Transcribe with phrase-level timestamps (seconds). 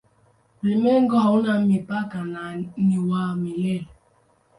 [0.63, 3.87] Ulimwengu hauna mipaka na ni wa milele.